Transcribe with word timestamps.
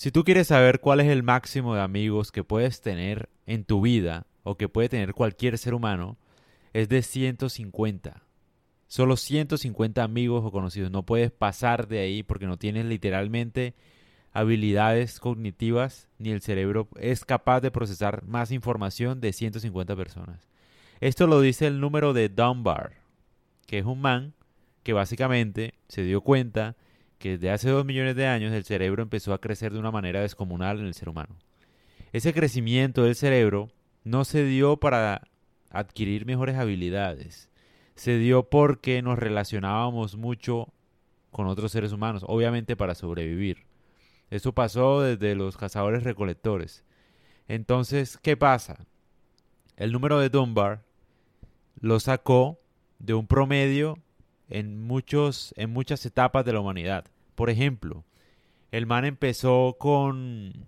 Si 0.00 0.10
tú 0.10 0.24
quieres 0.24 0.46
saber 0.46 0.80
cuál 0.80 1.00
es 1.00 1.08
el 1.08 1.22
máximo 1.22 1.74
de 1.74 1.82
amigos 1.82 2.32
que 2.32 2.42
puedes 2.42 2.80
tener 2.80 3.28
en 3.44 3.64
tu 3.64 3.82
vida 3.82 4.26
o 4.44 4.56
que 4.56 4.66
puede 4.66 4.88
tener 4.88 5.12
cualquier 5.12 5.58
ser 5.58 5.74
humano, 5.74 6.16
es 6.72 6.88
de 6.88 7.02
150. 7.02 8.22
Solo 8.86 9.18
150 9.18 10.02
amigos 10.02 10.42
o 10.42 10.50
conocidos. 10.50 10.90
No 10.90 11.04
puedes 11.04 11.30
pasar 11.30 11.86
de 11.86 11.98
ahí 11.98 12.22
porque 12.22 12.46
no 12.46 12.56
tienes 12.56 12.86
literalmente 12.86 13.74
habilidades 14.32 15.20
cognitivas 15.20 16.08
ni 16.16 16.30
el 16.30 16.40
cerebro 16.40 16.88
es 16.98 17.26
capaz 17.26 17.60
de 17.60 17.70
procesar 17.70 18.24
más 18.24 18.52
información 18.52 19.20
de 19.20 19.34
150 19.34 19.96
personas. 19.96 20.48
Esto 21.00 21.26
lo 21.26 21.42
dice 21.42 21.66
el 21.66 21.78
número 21.78 22.14
de 22.14 22.30
Dunbar, 22.30 22.92
que 23.66 23.76
es 23.76 23.84
un 23.84 24.00
man 24.00 24.32
que 24.82 24.94
básicamente 24.94 25.74
se 25.88 26.04
dio 26.04 26.22
cuenta 26.22 26.74
que 27.20 27.32
desde 27.32 27.50
hace 27.50 27.68
dos 27.68 27.84
millones 27.84 28.16
de 28.16 28.26
años 28.26 28.50
el 28.54 28.64
cerebro 28.64 29.02
empezó 29.02 29.34
a 29.34 29.40
crecer 29.40 29.74
de 29.74 29.78
una 29.78 29.90
manera 29.90 30.22
descomunal 30.22 30.80
en 30.80 30.86
el 30.86 30.94
ser 30.94 31.10
humano. 31.10 31.36
Ese 32.12 32.32
crecimiento 32.32 33.04
del 33.04 33.14
cerebro 33.14 33.68
no 34.04 34.24
se 34.24 34.42
dio 34.42 34.78
para 34.78 35.28
adquirir 35.68 36.24
mejores 36.24 36.56
habilidades, 36.56 37.50
se 37.94 38.16
dio 38.16 38.48
porque 38.48 39.02
nos 39.02 39.18
relacionábamos 39.18 40.16
mucho 40.16 40.72
con 41.30 41.46
otros 41.46 41.72
seres 41.72 41.92
humanos, 41.92 42.24
obviamente 42.26 42.74
para 42.74 42.94
sobrevivir. 42.94 43.66
Eso 44.30 44.54
pasó 44.54 45.02
desde 45.02 45.34
los 45.34 45.58
cazadores 45.58 46.04
recolectores. 46.04 46.84
Entonces, 47.48 48.16
¿qué 48.16 48.38
pasa? 48.38 48.86
El 49.76 49.92
número 49.92 50.18
de 50.20 50.30
Dunbar 50.30 50.84
lo 51.80 52.00
sacó 52.00 52.58
de 52.98 53.12
un 53.12 53.26
promedio 53.26 53.98
en, 54.50 54.82
muchos, 54.82 55.54
en 55.56 55.70
muchas 55.70 56.04
etapas 56.04 56.44
de 56.44 56.52
la 56.52 56.60
humanidad. 56.60 57.06
Por 57.34 57.48
ejemplo, 57.48 58.04
el 58.72 58.86
man 58.86 59.04
empezó 59.04 59.76
con, 59.78 60.66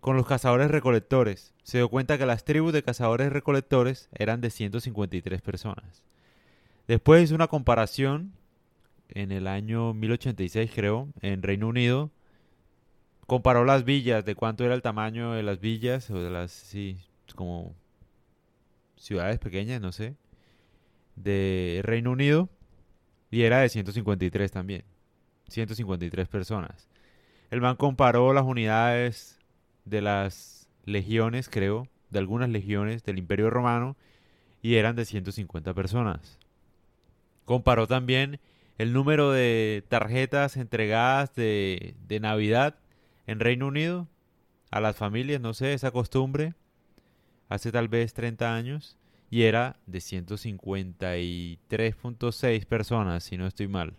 con 0.00 0.16
los 0.16 0.26
cazadores 0.26 0.70
recolectores. 0.70 1.54
Se 1.62 1.78
dio 1.78 1.88
cuenta 1.88 2.18
que 2.18 2.26
las 2.26 2.44
tribus 2.44 2.72
de 2.72 2.82
cazadores 2.82 3.32
recolectores 3.32 4.08
eran 4.12 4.40
de 4.40 4.50
153 4.50 5.40
personas. 5.42 6.02
Después 6.88 7.24
hizo 7.24 7.34
una 7.34 7.48
comparación 7.48 8.32
en 9.10 9.30
el 9.30 9.46
año 9.46 9.94
1086, 9.94 10.70
creo, 10.74 11.08
en 11.20 11.42
Reino 11.42 11.68
Unido. 11.68 12.10
Comparó 13.26 13.66
las 13.66 13.84
villas, 13.84 14.24
de 14.24 14.34
cuánto 14.34 14.64
era 14.64 14.74
el 14.74 14.80
tamaño 14.80 15.32
de 15.32 15.42
las 15.42 15.60
villas, 15.60 16.10
o 16.10 16.18
de 16.18 16.30
las, 16.30 16.50
sí, 16.50 16.98
como 17.34 17.74
ciudades 18.96 19.38
pequeñas, 19.38 19.82
no 19.82 19.92
sé 19.92 20.16
de 21.22 21.80
Reino 21.82 22.12
Unido 22.12 22.48
y 23.30 23.42
era 23.42 23.60
de 23.60 23.68
153 23.68 24.50
también. 24.50 24.84
153 25.48 26.28
personas. 26.28 26.88
El 27.50 27.60
man 27.60 27.76
comparó 27.76 28.32
las 28.32 28.44
unidades 28.44 29.38
de 29.84 30.02
las 30.02 30.68
legiones, 30.84 31.48
creo, 31.48 31.88
de 32.10 32.18
algunas 32.18 32.48
legiones 32.48 33.04
del 33.04 33.18
Imperio 33.18 33.50
Romano 33.50 33.96
y 34.62 34.76
eran 34.76 34.96
de 34.96 35.04
150 35.04 35.72
personas. 35.74 36.38
Comparó 37.44 37.86
también 37.86 38.40
el 38.76 38.92
número 38.92 39.32
de 39.32 39.84
tarjetas 39.88 40.56
entregadas 40.56 41.34
de, 41.34 41.94
de 42.06 42.20
Navidad 42.20 42.76
en 43.26 43.40
Reino 43.40 43.66
Unido 43.66 44.06
a 44.70 44.80
las 44.80 44.96
familias, 44.96 45.40
no 45.40 45.54
sé, 45.54 45.72
esa 45.72 45.90
costumbre, 45.90 46.54
hace 47.48 47.72
tal 47.72 47.88
vez 47.88 48.12
30 48.12 48.54
anos, 48.54 48.96
y 49.30 49.42
era 49.42 49.76
de 49.86 49.98
153.6 49.98 52.66
personas, 52.66 53.24
si 53.24 53.36
no 53.36 53.46
estoy 53.46 53.68
mal. 53.68 53.94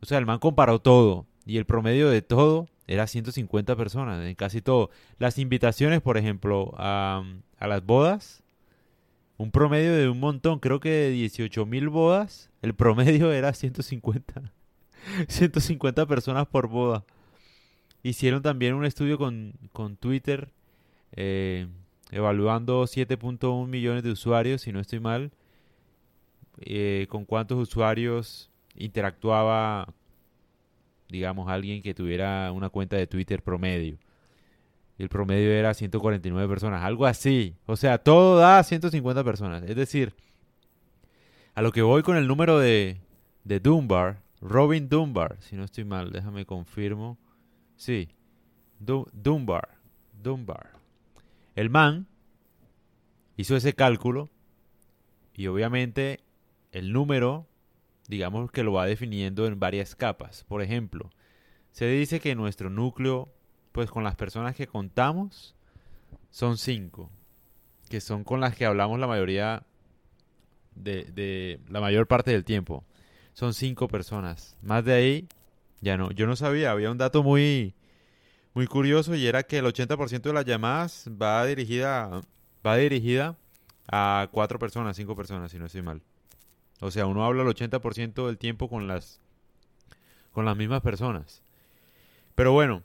O 0.00 0.06
sea, 0.06 0.18
el 0.18 0.26
man 0.26 0.38
comparó 0.38 0.80
todo 0.80 1.26
y 1.46 1.56
el 1.56 1.66
promedio 1.66 2.10
de 2.10 2.22
todo 2.22 2.68
era 2.86 3.06
150 3.06 3.76
personas, 3.76 4.26
en 4.26 4.34
casi 4.34 4.60
todo. 4.62 4.90
Las 5.18 5.38
invitaciones, 5.38 6.00
por 6.00 6.16
ejemplo, 6.16 6.74
a, 6.78 7.22
a 7.58 7.66
las 7.66 7.84
bodas, 7.84 8.42
un 9.36 9.50
promedio 9.52 9.94
de 9.94 10.08
un 10.08 10.18
montón, 10.18 10.58
creo 10.58 10.80
que 10.80 10.90
de 10.90 11.10
18 11.10 11.66
mil 11.66 11.88
bodas, 11.88 12.50
el 12.60 12.74
promedio 12.74 13.32
era 13.38 13.52
150. 13.52 14.52
150 15.28 16.06
personas 16.06 16.46
por 16.46 16.68
boda. 16.68 17.04
Hicieron 18.02 18.42
también 18.42 18.74
un 18.74 18.84
estudio 18.84 19.18
con, 19.18 19.54
con 19.72 19.96
Twitter. 19.96 20.50
Eh, 21.12 21.66
evaluando 22.10 22.84
7.1 22.84 23.66
millones 23.66 24.02
de 24.02 24.10
usuarios, 24.10 24.62
si 24.62 24.72
no 24.72 24.80
estoy 24.80 25.00
mal, 25.00 25.30
eh, 26.60 27.06
con 27.08 27.24
cuántos 27.24 27.58
usuarios 27.58 28.50
interactuaba, 28.74 29.92
digamos, 31.08 31.48
alguien 31.48 31.82
que 31.82 31.94
tuviera 31.94 32.50
una 32.52 32.68
cuenta 32.70 32.96
de 32.96 33.06
Twitter 33.06 33.42
promedio. 33.42 33.98
El 34.98 35.08
promedio 35.08 35.52
era 35.52 35.74
149 35.74 36.48
personas, 36.48 36.82
algo 36.82 37.06
así. 37.06 37.54
O 37.66 37.76
sea, 37.76 37.98
todo 37.98 38.36
da 38.38 38.62
150 38.62 39.22
personas. 39.22 39.62
Es 39.62 39.76
decir, 39.76 40.12
a 41.54 41.62
lo 41.62 41.70
que 41.70 41.82
voy 41.82 42.02
con 42.02 42.16
el 42.16 42.26
número 42.26 42.58
de, 42.58 42.98
de 43.44 43.60
Dunbar, 43.60 44.22
Robin 44.40 44.88
Dunbar, 44.88 45.36
si 45.40 45.56
no 45.56 45.64
estoy 45.64 45.84
mal, 45.84 46.10
déjame 46.10 46.46
confirmo. 46.46 47.16
Sí, 47.76 48.08
Dunbar, 48.80 49.68
Dunbar. 50.20 50.77
El 51.58 51.70
man 51.70 52.06
hizo 53.36 53.56
ese 53.56 53.72
cálculo 53.72 54.30
y 55.34 55.48
obviamente 55.48 56.20
el 56.70 56.92
número, 56.92 57.48
digamos 58.06 58.52
que 58.52 58.62
lo 58.62 58.74
va 58.74 58.86
definiendo 58.86 59.44
en 59.44 59.58
varias 59.58 59.96
capas. 59.96 60.44
Por 60.44 60.62
ejemplo, 60.62 61.10
se 61.72 61.88
dice 61.88 62.20
que 62.20 62.36
nuestro 62.36 62.70
núcleo, 62.70 63.34
pues 63.72 63.90
con 63.90 64.04
las 64.04 64.14
personas 64.14 64.54
que 64.54 64.68
contamos, 64.68 65.56
son 66.30 66.58
cinco, 66.58 67.10
que 67.88 68.00
son 68.00 68.22
con 68.22 68.38
las 68.40 68.54
que 68.54 68.64
hablamos 68.64 69.00
la 69.00 69.08
mayoría 69.08 69.66
de, 70.76 71.06
de 71.06 71.58
la 71.68 71.80
mayor 71.80 72.06
parte 72.06 72.30
del 72.30 72.44
tiempo. 72.44 72.84
Son 73.32 73.52
cinco 73.52 73.88
personas. 73.88 74.56
Más 74.62 74.84
de 74.84 74.92
ahí, 74.92 75.28
ya 75.80 75.96
no. 75.96 76.12
Yo 76.12 76.28
no 76.28 76.36
sabía, 76.36 76.70
había 76.70 76.92
un 76.92 76.98
dato 76.98 77.24
muy, 77.24 77.74
muy 78.58 78.66
curioso 78.66 79.14
y 79.14 79.24
era 79.24 79.44
que 79.44 79.58
el 79.58 79.66
80% 79.66 80.20
de 80.20 80.32
las 80.32 80.44
llamadas 80.44 81.08
va 81.10 81.46
dirigida, 81.46 82.22
va 82.66 82.76
dirigida 82.76 83.36
a 83.86 84.28
cuatro 84.32 84.58
personas, 84.58 84.96
cinco 84.96 85.14
personas, 85.14 85.52
si 85.52 85.60
no 85.60 85.66
estoy 85.66 85.82
mal. 85.82 86.02
O 86.80 86.90
sea, 86.90 87.06
uno 87.06 87.24
habla 87.24 87.44
el 87.44 87.48
80% 87.48 88.26
del 88.26 88.36
tiempo 88.36 88.68
con 88.68 88.88
las, 88.88 89.20
con 90.32 90.44
las 90.44 90.56
mismas 90.56 90.80
personas. 90.80 91.40
Pero 92.34 92.50
bueno, 92.50 92.82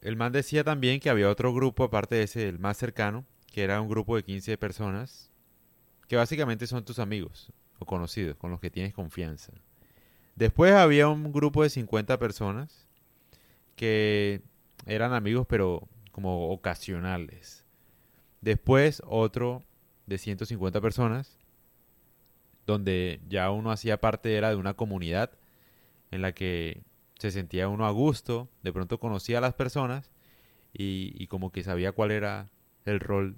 el 0.00 0.16
man 0.16 0.32
decía 0.32 0.64
también 0.64 1.00
que 1.00 1.10
había 1.10 1.28
otro 1.28 1.52
grupo, 1.52 1.84
aparte 1.84 2.14
de 2.14 2.22
ese, 2.22 2.48
el 2.48 2.58
más 2.58 2.78
cercano, 2.78 3.26
que 3.52 3.64
era 3.64 3.78
un 3.78 3.90
grupo 3.90 4.16
de 4.16 4.22
15 4.22 4.56
personas, 4.56 5.30
que 6.08 6.16
básicamente 6.16 6.66
son 6.66 6.82
tus 6.82 6.98
amigos 6.98 7.52
o 7.78 7.84
conocidos, 7.84 8.38
con 8.38 8.50
los 8.50 8.58
que 8.58 8.70
tienes 8.70 8.94
confianza. 8.94 9.52
Después 10.34 10.72
había 10.72 11.08
un 11.08 11.30
grupo 11.30 11.62
de 11.62 11.68
50 11.68 12.18
personas 12.18 12.86
que 13.76 14.40
eran 14.86 15.12
amigos 15.12 15.46
pero 15.48 15.88
como 16.10 16.50
ocasionales. 16.50 17.64
Después 18.40 19.02
otro 19.06 19.62
de 20.06 20.18
150 20.18 20.80
personas, 20.80 21.38
donde 22.66 23.20
ya 23.28 23.50
uno 23.50 23.70
hacía 23.70 24.00
parte 24.00 24.36
era 24.36 24.50
de 24.50 24.56
una 24.56 24.74
comunidad 24.74 25.30
en 26.10 26.22
la 26.22 26.32
que 26.32 26.82
se 27.18 27.30
sentía 27.30 27.68
uno 27.68 27.86
a 27.86 27.90
gusto, 27.90 28.48
de 28.62 28.72
pronto 28.72 28.98
conocía 28.98 29.38
a 29.38 29.40
las 29.40 29.54
personas 29.54 30.10
y, 30.72 31.12
y 31.16 31.26
como 31.28 31.52
que 31.52 31.62
sabía 31.62 31.92
cuál 31.92 32.10
era 32.10 32.50
el 32.84 33.00
rol 33.00 33.36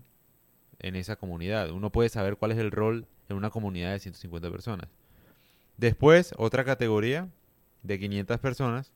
en 0.78 0.96
esa 0.96 1.16
comunidad. 1.16 1.70
Uno 1.70 1.90
puede 1.90 2.08
saber 2.08 2.36
cuál 2.36 2.52
es 2.52 2.58
el 2.58 2.70
rol 2.70 3.06
en 3.28 3.36
una 3.36 3.50
comunidad 3.50 3.92
de 3.92 4.00
150 4.00 4.50
personas. 4.50 4.88
Después, 5.76 6.34
otra 6.36 6.64
categoría 6.64 7.28
de 7.82 7.98
500 7.98 8.38
personas 8.38 8.92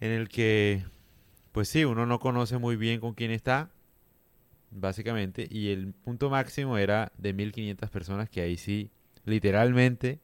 en 0.00 0.12
el 0.12 0.28
que 0.28 0.84
pues 1.52 1.68
sí, 1.68 1.84
uno 1.84 2.06
no 2.06 2.18
conoce 2.18 2.58
muy 2.58 2.76
bien 2.76 3.00
con 3.00 3.14
quién 3.14 3.30
está, 3.30 3.70
básicamente, 4.70 5.46
y 5.50 5.70
el 5.70 5.92
punto 5.92 6.30
máximo 6.30 6.78
era 6.78 7.12
de 7.16 7.32
1500 7.32 7.90
personas, 7.90 8.28
que 8.28 8.40
ahí 8.40 8.56
sí, 8.56 8.90
literalmente, 9.24 10.20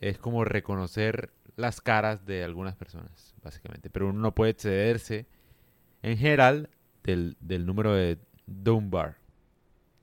es 0.00 0.18
como 0.18 0.44
reconocer 0.44 1.32
las 1.56 1.80
caras 1.80 2.24
de 2.24 2.44
algunas 2.44 2.76
personas, 2.76 3.34
básicamente, 3.42 3.90
pero 3.90 4.08
uno 4.08 4.20
no 4.20 4.34
puede 4.34 4.52
excederse 4.52 5.26
en 6.02 6.16
general 6.16 6.70
del, 7.02 7.36
del 7.40 7.66
número 7.66 7.92
de 7.94 8.18
Dunbar, 8.46 9.18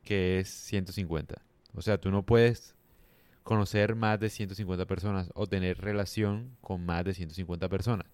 que 0.03 0.39
es 0.39 0.49
150. 0.49 1.41
O 1.73 1.81
sea, 1.81 1.99
tú 1.99 2.11
no 2.11 2.23
puedes 2.23 2.75
conocer 3.43 3.95
más 3.95 4.19
de 4.19 4.29
150 4.29 4.85
personas 4.85 5.29
o 5.35 5.47
tener 5.47 5.79
relación 5.79 6.57
con 6.61 6.85
más 6.85 7.05
de 7.05 7.13
150 7.13 7.69
personas. 7.69 8.07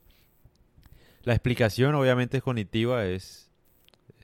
La 1.23 1.33
explicación 1.33 1.95
obviamente 1.95 2.37
es 2.37 2.43
cognitiva, 2.43 3.05
es, 3.05 3.51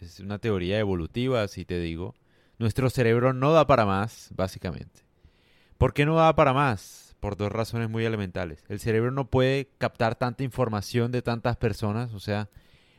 es 0.02 0.20
una 0.20 0.40
teoría 0.40 0.80
evolutiva, 0.80 1.48
si 1.48 1.66
te 1.66 1.80
digo. 1.80 2.16
Nuestro 2.60 2.90
cerebro 2.90 3.34
no 3.34 3.52
da 3.54 3.68
para 3.68 3.86
más, 3.86 4.30
básicamente. 4.36 5.02
¿Por 5.78 5.94
qué 5.94 6.06
no 6.06 6.16
da 6.16 6.36
para 6.36 6.54
más? 6.54 7.08
por 7.20 7.36
dos 7.38 7.52
razones 7.52 7.90
muy 7.90 8.06
elementales. 8.06 8.64
El 8.70 8.80
cerebro 8.80 9.12
no 9.12 9.30
puede 9.30 9.70
captar 9.78 10.16
tanta 10.16 10.44
información 10.44 11.12
de 11.12 11.22
tantas 11.22 11.58
personas, 11.58 12.14
o 12.14 12.20
sea, 12.20 12.50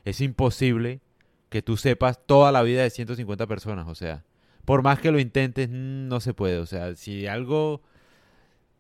es 0.04 0.20
imposible 0.20 1.00
que 1.48 1.62
tú 1.62 1.76
sepas 1.76 2.24
toda 2.26 2.52
la 2.52 2.62
vida 2.62 2.82
de 2.82 2.90
150 2.90 3.46
personas, 3.46 3.86
o 3.88 3.94
sea, 3.94 4.24
por 4.64 4.82
más 4.82 5.00
que 5.00 5.10
lo 5.10 5.18
intentes, 5.18 5.68
mm, 5.68 6.08
no 6.08 6.20
se 6.20 6.34
puede, 6.34 6.58
o 6.58 6.66
sea, 6.66 6.94
si 6.96 7.26
algo, 7.26 7.82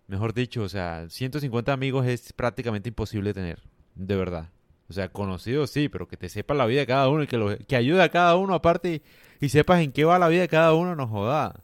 mejor 0.06 0.34
dicho, 0.34 0.62
o 0.62 0.68
sea, 0.68 1.06
150 1.08 1.72
amigos 1.72 2.06
es 2.06 2.32
prácticamente 2.32 2.88
imposible 2.88 3.32
tener, 3.32 3.62
de 3.94 4.16
verdad. 4.16 4.50
O 4.88 4.92
sea, 4.92 5.10
conocidos 5.10 5.70
sí, 5.70 5.88
pero 5.88 6.08
que 6.08 6.16
te 6.16 6.28
sepas 6.28 6.56
la 6.56 6.66
vida 6.66 6.80
de 6.80 6.86
cada 6.86 7.08
uno 7.08 7.22
y 7.22 7.26
que, 7.26 7.36
lo, 7.36 7.56
que 7.58 7.76
ayude 7.76 8.02
a 8.02 8.08
cada 8.08 8.36
uno 8.36 8.54
aparte 8.54 8.94
y, 8.94 9.02
y 9.46 9.48
sepas 9.50 9.80
en 9.80 9.92
qué 9.92 10.04
va 10.04 10.18
la 10.18 10.28
vida 10.28 10.42
de 10.42 10.48
cada 10.48 10.72
uno, 10.74 10.96
no 10.96 11.06
joda. 11.06 11.62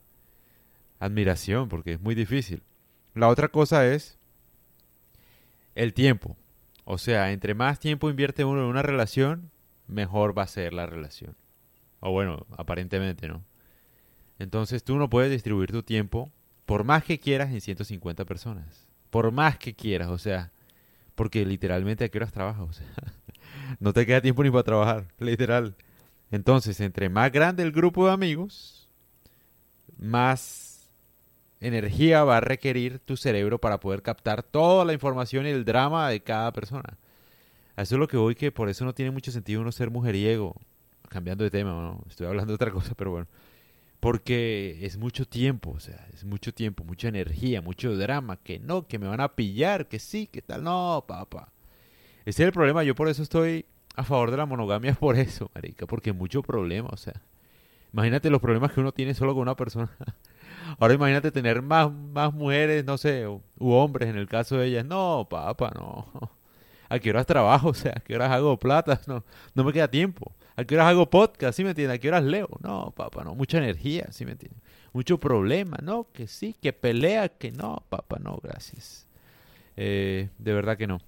Admiración, 0.98 1.68
porque 1.68 1.92
es 1.92 2.00
muy 2.00 2.14
difícil. 2.14 2.62
La 3.14 3.28
otra 3.28 3.48
cosa 3.48 3.86
es 3.86 4.18
el 5.74 5.94
tiempo. 5.94 6.36
O 6.84 6.98
sea, 6.98 7.32
entre 7.32 7.54
más 7.54 7.80
tiempo 7.80 8.10
invierte 8.10 8.44
uno 8.44 8.60
en 8.60 8.66
una 8.66 8.82
relación, 8.82 9.50
mejor 9.86 10.36
va 10.36 10.42
a 10.42 10.48
ser 10.48 10.72
la 10.72 10.86
relación. 10.86 11.36
O 12.00 12.10
bueno, 12.10 12.46
aparentemente, 12.56 13.28
¿no? 13.28 13.42
Entonces 14.38 14.84
tú 14.84 14.96
no 14.96 15.08
puedes 15.08 15.30
distribuir 15.30 15.70
tu 15.72 15.82
tiempo 15.82 16.30
por 16.66 16.84
más 16.84 17.04
que 17.04 17.18
quieras 17.18 17.50
en 17.52 17.60
150 17.60 18.24
personas. 18.24 18.86
Por 19.10 19.30
más 19.32 19.58
que 19.58 19.74
quieras, 19.74 20.08
o 20.08 20.18
sea, 20.18 20.52
porque 21.14 21.46
literalmente 21.46 22.04
a 22.04 22.08
qué 22.08 22.18
horas 22.18 22.32
trabajas, 22.32 22.62
o 22.68 22.72
sea, 22.72 23.13
no 23.80 23.92
te 23.92 24.06
queda 24.06 24.20
tiempo 24.20 24.42
ni 24.42 24.50
para 24.50 24.62
trabajar, 24.62 25.06
literal. 25.18 25.74
Entonces, 26.30 26.80
entre 26.80 27.08
más 27.08 27.30
grande 27.30 27.62
el 27.62 27.72
grupo 27.72 28.06
de 28.06 28.12
amigos, 28.12 28.88
más 29.98 30.88
energía 31.60 32.24
va 32.24 32.38
a 32.38 32.40
requerir 32.40 32.98
tu 32.98 33.16
cerebro 33.16 33.58
para 33.58 33.80
poder 33.80 34.02
captar 34.02 34.42
toda 34.42 34.84
la 34.84 34.92
información 34.92 35.46
y 35.46 35.50
el 35.50 35.64
drama 35.64 36.08
de 36.10 36.22
cada 36.22 36.52
persona. 36.52 36.98
eso 37.76 37.94
es 37.94 37.98
lo 37.98 38.08
que 38.08 38.16
voy, 38.16 38.34
que 38.34 38.52
por 38.52 38.68
eso 38.68 38.84
no 38.84 38.94
tiene 38.94 39.10
mucho 39.10 39.32
sentido 39.32 39.60
uno 39.60 39.72
ser 39.72 39.90
mujeriego. 39.90 40.56
Cambiando 41.08 41.44
de 41.44 41.50
tema, 41.50 41.70
¿no? 41.70 42.02
estoy 42.08 42.26
hablando 42.26 42.52
de 42.52 42.54
otra 42.56 42.70
cosa, 42.70 42.94
pero 42.94 43.12
bueno. 43.12 43.28
Porque 44.00 44.78
es 44.82 44.98
mucho 44.98 45.26
tiempo, 45.26 45.70
o 45.70 45.80
sea, 45.80 46.06
es 46.12 46.24
mucho 46.24 46.52
tiempo, 46.52 46.84
mucha 46.84 47.08
energía, 47.08 47.62
mucho 47.62 47.96
drama, 47.96 48.36
que 48.36 48.58
no, 48.58 48.86
que 48.86 48.98
me 48.98 49.06
van 49.06 49.20
a 49.20 49.34
pillar, 49.34 49.88
que 49.88 49.98
sí, 49.98 50.26
que 50.26 50.42
tal, 50.42 50.62
no, 50.62 51.04
papá. 51.06 51.53
Ese 52.24 52.42
es 52.42 52.46
el 52.46 52.52
problema, 52.52 52.82
yo 52.84 52.94
por 52.94 53.08
eso 53.08 53.22
estoy 53.22 53.66
a 53.96 54.04
favor 54.04 54.30
de 54.30 54.36
la 54.36 54.46
monogamia, 54.46 54.94
por 55.00 55.18
eso, 55.18 55.50
marica, 55.54 55.86
porque 55.86 56.12
mucho 56.12 56.42
problema, 56.42 56.88
o 56.92 56.96
sea. 56.96 57.20
Imagínate 57.92 58.28
los 58.28 58.40
problemas 58.40 58.72
que 58.72 58.80
uno 58.80 58.90
tiene 58.90 59.14
solo 59.14 59.34
con 59.34 59.42
una 59.42 59.54
persona. 59.54 59.88
Ahora 60.80 60.94
imagínate 60.94 61.30
tener 61.30 61.62
más, 61.62 61.92
más 61.92 62.32
mujeres, 62.32 62.84
no 62.84 62.98
sé, 62.98 63.28
u, 63.28 63.40
hombres 63.58 64.08
en 64.08 64.16
el 64.16 64.26
caso 64.26 64.56
de 64.56 64.66
ellas. 64.66 64.84
No, 64.84 65.28
papá, 65.30 65.70
no. 65.76 66.06
¿A 66.88 66.98
qué 66.98 67.10
horas 67.10 67.26
trabajo? 67.26 67.68
O 67.68 67.74
sea, 67.74 67.92
¿a 67.96 68.00
qué 68.00 68.16
horas 68.16 68.32
hago 68.32 68.58
plata? 68.58 69.00
No, 69.06 69.24
no 69.54 69.64
me 69.64 69.72
queda 69.72 69.88
tiempo. 69.88 70.32
¿A 70.56 70.64
qué 70.64 70.74
horas 70.74 70.88
hago 70.88 71.08
podcast? 71.08 71.56
¿Sí 71.56 71.62
me 71.62 71.70
entiendes? 71.70 71.96
¿A 71.96 72.00
qué 72.00 72.08
horas 72.08 72.24
leo? 72.24 72.48
No, 72.60 72.92
papá, 72.96 73.22
no. 73.24 73.34
Mucha 73.34 73.58
energía, 73.58 74.08
¿sí 74.10 74.24
me 74.24 74.32
entiendes? 74.32 74.60
Mucho 74.92 75.18
problema, 75.18 75.78
¿no? 75.82 76.08
Que 76.12 76.26
sí, 76.26 76.56
que 76.60 76.72
pelea, 76.72 77.28
que 77.28 77.52
no, 77.52 77.84
papá, 77.88 78.18
no, 78.20 78.38
gracias. 78.42 79.06
Eh, 79.76 80.30
de 80.38 80.52
verdad 80.52 80.76
que 80.76 80.86
no. 80.86 81.00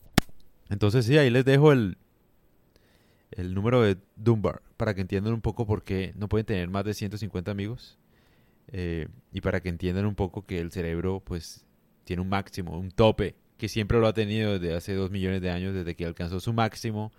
Entonces 0.69 1.07
sí, 1.07 1.17
ahí 1.17 1.31
les 1.31 1.45
dejo 1.45 1.73
el, 1.73 1.97
el 3.31 3.55
número 3.55 3.83
de 3.83 3.97
Dunbar 4.17 4.63
para 4.77 4.95
que 4.95 5.01
entiendan 5.01 5.33
un 5.33 5.41
poco 5.41 5.67
por 5.67 5.83
qué 5.83 6.13
no 6.17 6.29
pueden 6.29 6.47
tener 6.47 6.69
más 6.69 6.85
de 6.85 6.95
150 6.95 7.51
amigos. 7.51 7.99
Eh, 8.69 9.09
y 9.33 9.41
para 9.41 9.61
que 9.61 9.69
entiendan 9.69 10.07
un 10.07 10.17
poco 10.17 10.45
que 10.45 10.59
el 10.59 10.73
cerebro 10.73 11.21
pues 11.21 11.65
tiene 12.05 12.23
un 12.23 12.29
máximo, 12.29 12.79
un 12.79 12.91
tope, 12.91 13.37
que 13.59 13.69
siempre 13.69 13.99
lo 13.99 14.07
ha 14.07 14.13
tenido 14.13 14.59
desde 14.59 14.75
hace 14.75 14.95
dos 14.95 15.11
millones 15.11 15.41
de 15.41 15.51
años, 15.51 15.75
desde 15.75 15.95
que 15.95 16.05
alcanzó 16.05 16.41
su 16.41 16.53
máximo, 16.53 17.13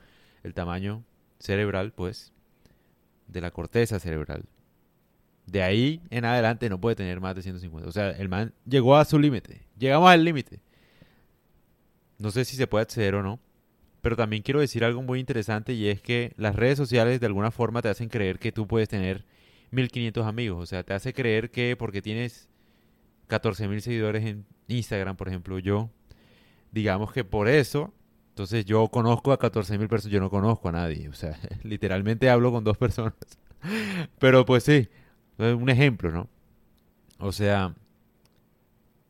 el 0.44 0.54
tamaño 0.54 1.04
cerebral, 1.40 1.94
pues, 1.94 2.34
de 3.28 3.42
la 3.42 3.52
corteza 3.52 4.00
cerebral. 4.00 4.46
De 5.46 5.64
ahí 5.64 6.02
en 6.10 6.26
adelante 6.26 6.70
no 6.70 6.80
puede 6.80 6.96
tener 6.96 7.22
más 7.22 7.36
de 7.36 7.42
150. 7.42 7.88
O 7.88 7.92
sea, 7.92 8.12
el 8.12 8.30
man 8.30 8.54
llegó 8.66 8.98
a 8.98 9.06
su 9.06 9.18
límite. 9.18 9.66
Llegamos 9.78 10.10
al 10.10 10.24
límite. 10.24 10.60
No 12.20 12.32
sé 12.32 12.46
si 12.46 12.56
se 12.56 12.68
puede 12.68 12.84
acceder 12.84 13.16
o 13.16 13.24
no. 13.24 13.40
Pero 14.02 14.16
también 14.16 14.44
quiero 14.44 14.60
decir 14.60 14.86
algo 14.86 15.02
muy 15.02 15.20
interesante 15.20 15.74
y 15.74 15.88
es 15.90 16.02
que 16.02 16.34
las 16.38 16.56
redes 16.56 16.78
sociales 16.78 17.20
de 17.20 17.26
alguna 17.26 17.52
forma 17.52 17.82
te 17.82 17.90
hacen 17.90 18.10
creer 18.10 18.40
que 18.40 18.52
tú 18.52 18.68
puedes 18.68 18.88
tener 18.88 19.26
1500 19.72 20.26
amigos. 20.26 20.64
O 20.64 20.66
sea, 20.66 20.84
te 20.84 20.94
hace 20.94 21.14
creer 21.14 21.52
que 21.52 21.76
porque 21.76 22.02
tienes 22.02 22.48
14.000 23.30 23.80
seguidores 23.80 24.26
en 24.26 24.46
Instagram, 24.68 25.18
por 25.18 25.28
ejemplo, 25.28 25.60
yo, 25.60 25.90
digamos 26.72 27.12
que 27.12 27.24
por 27.24 27.48
eso, 27.48 27.94
entonces 28.30 28.66
yo 28.66 28.88
conozco 28.90 29.32
a 29.32 29.40
14.000 29.40 29.88
personas, 29.88 30.14
yo 30.14 30.20
no 30.20 30.30
conozco 30.30 30.70
a 30.70 30.74
nadie. 30.74 31.10
O 31.10 31.14
sea, 31.14 31.38
literalmente 31.64 32.30
hablo 32.30 32.52
con 32.52 32.64
dos 32.64 32.78
personas. 32.78 33.16
Pero 34.20 34.46
pues 34.46 34.64
sí, 34.64 34.88
un 35.38 35.70
ejemplo, 35.70 36.12
¿no? 36.12 36.30
O 37.20 37.32
sea, 37.32 37.74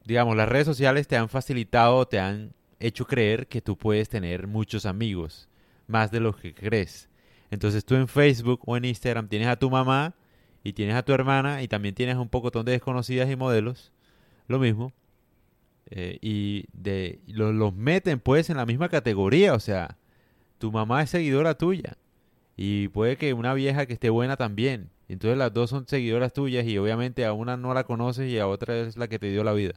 digamos, 0.05 0.35
las 0.37 0.47
redes 0.47 0.65
sociales 0.65 1.07
te 1.07 1.17
han 1.17 1.29
facilitado, 1.29 2.07
te 2.07 2.19
han 2.19 2.53
hecho 2.79 3.05
creer 3.05 3.47
que 3.47 3.61
tú 3.61 3.77
puedes 3.77 4.09
tener 4.09 4.47
muchos 4.47 4.85
amigos, 4.85 5.49
más 5.87 6.11
de 6.11 6.19
lo 6.19 6.35
que 6.35 6.53
crees. 6.53 7.09
Entonces 7.51 7.85
tú 7.85 7.95
en 7.95 8.07
Facebook 8.07 8.61
o 8.65 8.77
en 8.77 8.85
Instagram 8.85 9.27
tienes 9.27 9.47
a 9.47 9.55
tu 9.55 9.69
mamá 9.69 10.15
y 10.63 10.73
tienes 10.73 10.95
a 10.95 11.03
tu 11.03 11.13
hermana 11.13 11.61
y 11.61 11.67
también 11.67 11.95
tienes 11.95 12.17
un 12.17 12.29
pocotón 12.29 12.65
de 12.65 12.73
desconocidas 12.73 13.29
y 13.29 13.35
modelos, 13.35 13.91
lo 14.47 14.59
mismo. 14.59 14.93
Eh, 15.89 16.19
y 16.21 16.65
de 16.73 17.21
los 17.27 17.73
meten 17.73 18.19
pues 18.19 18.49
en 18.49 18.57
la 18.57 18.65
misma 18.65 18.89
categoría, 18.89 19.53
o 19.53 19.59
sea, 19.59 19.97
tu 20.57 20.71
mamá 20.71 21.01
es 21.01 21.09
seguidora 21.09 21.57
tuya 21.57 21.97
y 22.57 22.89
puede 22.89 23.15
que 23.15 23.33
una 23.33 23.53
vieja 23.53 23.85
que 23.85 23.93
esté 23.93 24.09
buena 24.09 24.35
también. 24.35 24.89
Entonces 25.07 25.37
las 25.37 25.53
dos 25.53 25.69
son 25.69 25.87
seguidoras 25.87 26.33
tuyas 26.33 26.65
y 26.65 26.77
obviamente 26.77 27.25
a 27.25 27.31
una 27.31 27.55
no 27.55 27.73
la 27.73 27.85
conoces 27.85 28.29
y 28.29 28.39
a 28.39 28.47
otra 28.47 28.77
es 28.79 28.97
la 28.97 29.07
que 29.07 29.19
te 29.19 29.29
dio 29.29 29.43
la 29.43 29.53
vida. 29.53 29.73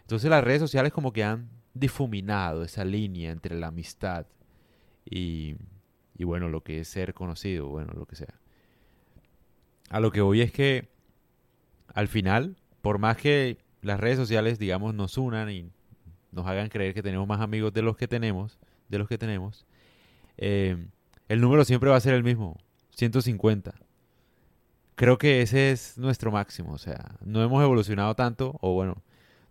Entonces 0.00 0.30
las 0.30 0.42
redes 0.42 0.60
sociales 0.60 0.92
como 0.92 1.12
que 1.12 1.22
han 1.22 1.50
difuminado 1.78 2.64
esa 2.64 2.84
línea 2.84 3.30
entre 3.30 3.54
la 3.56 3.68
amistad 3.68 4.26
y, 5.04 5.56
y 6.16 6.24
bueno, 6.24 6.48
lo 6.48 6.62
que 6.62 6.80
es 6.80 6.88
ser 6.88 7.14
conocido, 7.14 7.68
bueno, 7.68 7.92
lo 7.94 8.06
que 8.06 8.16
sea 8.16 8.40
a 9.90 10.00
lo 10.00 10.10
que 10.10 10.20
voy 10.20 10.40
es 10.40 10.52
que 10.52 10.88
al 11.94 12.08
final, 12.08 12.56
por 12.82 12.98
más 12.98 13.16
que 13.16 13.58
las 13.82 14.00
redes 14.00 14.18
sociales, 14.18 14.58
digamos, 14.58 14.94
nos 14.94 15.16
unan 15.16 15.50
y 15.50 15.70
nos 16.32 16.46
hagan 16.46 16.68
creer 16.68 16.94
que 16.94 17.02
tenemos 17.02 17.26
más 17.26 17.40
amigos 17.40 17.72
de 17.72 17.82
los 17.82 17.96
que 17.96 18.08
tenemos, 18.08 18.58
de 18.88 18.98
los 18.98 19.08
que 19.08 19.18
tenemos, 19.18 19.64
eh, 20.36 20.88
el 21.28 21.40
número 21.40 21.64
siempre 21.64 21.90
va 21.90 21.96
a 21.96 22.00
ser 22.00 22.14
el 22.14 22.24
mismo, 22.24 22.58
150. 22.90 23.74
Creo 24.94 25.18
que 25.18 25.42
ese 25.42 25.70
es 25.70 25.98
nuestro 25.98 26.30
máximo, 26.30 26.72
o 26.72 26.78
sea, 26.78 27.16
no 27.20 27.42
hemos 27.42 27.62
evolucionado 27.62 28.14
tanto, 28.14 28.56
o 28.60 28.74
bueno, 28.74 29.02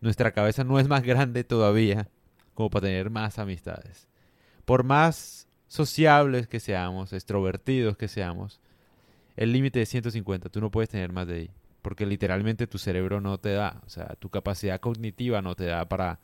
nuestra 0.01 0.31
cabeza 0.31 0.63
no 0.63 0.79
es 0.79 0.87
más 0.87 1.03
grande 1.03 1.43
todavía 1.43 2.09
como 2.55 2.71
para 2.71 2.87
tener 2.87 3.11
más 3.11 3.37
amistades. 3.37 4.07
Por 4.65 4.83
más 4.83 5.47
sociables 5.67 6.47
que 6.47 6.59
seamos, 6.59 7.13
extrovertidos 7.13 7.97
que 7.97 8.07
seamos, 8.07 8.59
el 9.35 9.51
límite 9.51 9.79
de 9.79 9.85
150, 9.85 10.49
tú 10.49 10.61
no 10.61 10.71
puedes 10.71 10.89
tener 10.89 11.11
más 11.11 11.27
de 11.27 11.35
ahí, 11.35 11.51
porque 11.81 12.05
literalmente 12.05 12.65
tu 12.65 12.77
cerebro 12.77 13.21
no 13.21 13.37
te 13.37 13.51
da, 13.51 13.81
o 13.85 13.89
sea, 13.89 14.15
tu 14.17 14.29
capacidad 14.29 14.79
cognitiva 14.79 15.41
no 15.41 15.55
te 15.55 15.65
da 15.65 15.85
para, 15.85 16.19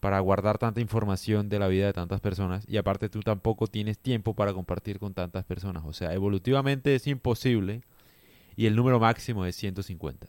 para 0.00 0.20
guardar 0.20 0.58
tanta 0.58 0.80
información 0.80 1.48
de 1.48 1.58
la 1.58 1.68
vida 1.68 1.86
de 1.86 1.92
tantas 1.92 2.20
personas 2.20 2.64
y 2.68 2.76
aparte 2.76 3.08
tú 3.08 3.20
tampoco 3.20 3.66
tienes 3.66 3.98
tiempo 3.98 4.34
para 4.34 4.54
compartir 4.54 5.00
con 5.00 5.12
tantas 5.12 5.44
personas, 5.44 5.82
o 5.84 5.92
sea, 5.92 6.14
evolutivamente 6.14 6.94
es 6.94 7.06
imposible 7.08 7.82
y 8.54 8.66
el 8.66 8.76
número 8.76 9.00
máximo 9.00 9.44
es 9.44 9.56
150. 9.56 10.28